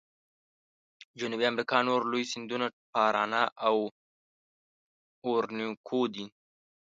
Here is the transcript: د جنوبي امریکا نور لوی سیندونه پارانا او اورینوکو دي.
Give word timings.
د 1.11 1.11
جنوبي 1.19 1.45
امریکا 1.51 1.77
نور 1.87 2.01
لوی 2.11 2.23
سیندونه 2.31 2.65
پارانا 2.93 3.43
او 3.67 3.75
اورینوکو 5.25 6.01
دي. 6.13 6.25